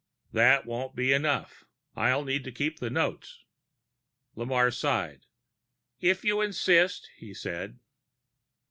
[0.31, 1.63] "That won't be enough.
[1.95, 3.43] I'll need to keep the notes."
[4.35, 5.27] Lamarre sighed.
[5.99, 7.77] "If you insist," he said.